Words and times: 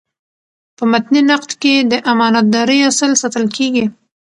په 0.77 0.83
متني 0.91 1.21
نقد 1.31 1.51
کي 1.61 1.73
د 1.91 1.93
امانت 2.11 2.45
دارۍاصل 2.55 3.11
ساتل 3.21 3.45
کیږي. 3.55 3.85